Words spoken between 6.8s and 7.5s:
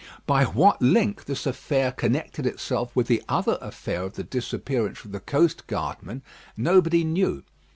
knew.